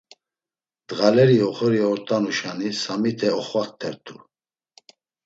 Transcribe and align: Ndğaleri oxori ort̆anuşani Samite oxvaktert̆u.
Ndğaleri 0.81 1.37
oxori 1.49 1.79
ort̆anuşani 1.91 2.69
Samite 2.81 3.29
oxvaktert̆u. 3.39 4.15